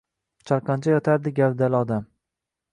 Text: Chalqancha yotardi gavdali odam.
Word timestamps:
Chalqancha 0.51 0.95
yotardi 0.95 1.35
gavdali 1.43 1.81
odam. 1.85 2.11